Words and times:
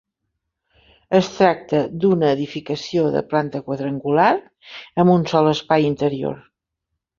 Es 1.19 1.27
tracta 1.33 1.81
d'una 2.05 2.31
edificació 2.37 3.05
de 3.17 3.23
planta 3.35 3.63
quadrangular 3.69 4.33
amb 5.05 5.15
un 5.19 5.29
sol 5.35 5.53
espai 5.55 5.89
interior. 5.95 6.45